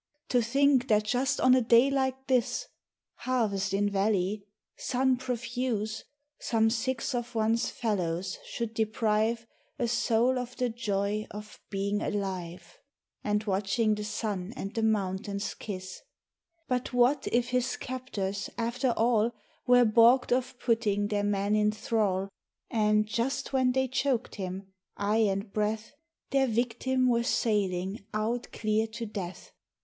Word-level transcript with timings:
To 0.29 0.41
think 0.41 0.87
that 0.87 1.03
just 1.03 1.39
on 1.39 1.53
a 1.53 1.61
day 1.61 1.91
like 1.91 2.25
this— 2.25 2.67
Harvest 3.27 3.71
in 3.71 3.87
valley, 3.87 4.43
sun 4.75 5.15
profuse— 5.15 6.05
Some 6.39 6.71
six 6.71 7.13
of 7.13 7.35
one's 7.35 7.69
fellows 7.69 8.39
should 8.43 8.73
deprive 8.73 9.45
A 9.77 9.87
soul 9.87 10.39
of 10.39 10.55
the 10.57 10.69
joy 10.69 11.27
of 11.29 11.59
being 11.69 12.01
alive, 12.01 12.79
And 13.23 13.43
watching 13.43 13.93
the 13.93 14.03
sun 14.03 14.53
and 14.57 14.73
the 14.73 14.81
mountains 14.81 15.53
kiss 15.53 16.01
1 16.65 16.65
But 16.67 16.93
what 16.93 17.27
if 17.31 17.49
his 17.49 17.77
captors 17.77 18.49
after 18.57 18.95
all 18.97 19.35
Were 19.67 19.85
baulked 19.85 20.31
of 20.33 20.57
putting 20.57 21.09
their 21.09 21.23
man 21.23 21.55
in 21.55 21.71
thrall, 21.71 22.27
And, 22.71 23.05
just 23.05 23.53
when 23.53 23.73
they 23.73 23.87
choked 23.87 24.33
him, 24.33 24.73
eye 24.97 25.17
and 25.17 25.53
breath. 25.53 25.93
Their 26.31 26.47
victim 26.47 27.07
were 27.07 27.21
sailing 27.21 28.03
out 28.15 28.47
clear 28.51 28.87
to 28.87 29.05
death. 29.05 29.51